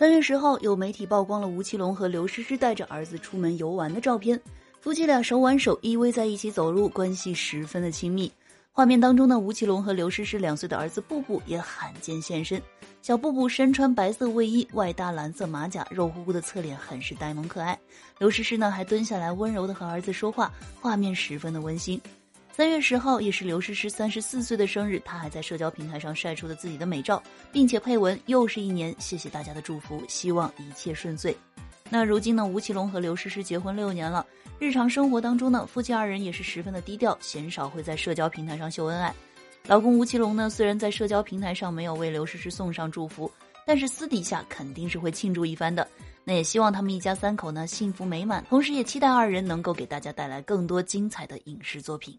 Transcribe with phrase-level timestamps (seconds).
[0.00, 4.40] 三月十号，有媒体曝光了吴奇隆和刘诗诗带着儿子出门游玩的照片，
[4.80, 8.32] 夫妻俩手挽手依偎在一起走路，关系十分的亲密。
[8.72, 12.58] 画面当中呢，吴奇隆和刘诗诗两岁的儿子布布也罕见现身。
[13.02, 17.78] 小布布身穿白色卫衣，外搭蓝色马甲，肉乎乎的侧脸很是呆萌可爱。
[18.16, 22.00] 刘诗诗呢，还蹲下来温柔的和儿子说话，画面十分的温馨。
[22.52, 31.34] 三月十号也是刘诗诗三十四岁的生日，她还在社交平台上晒出了自己的美照，并且配文：“又是一年，谢谢大家的祝福，希望一切顺遂。”
[31.88, 34.26] 那如今呢，吴奇隆和刘诗诗结婚六年了，
[34.58, 39.14] 日常生活当中呢，夫妻二人也是十分的低调，鲜少会在社交平台上秀恩爱。
[39.66, 43.30] 老公吴奇隆呢，虽然在社交平台上没有为刘诗诗送上祝福，
[43.66, 45.86] 但是私底下肯定是会庆祝一番的。
[46.24, 52.18] 那也希望他们一家三口呢幸福美满，同时也期待二人能够给大家带来更多精彩的影视作品。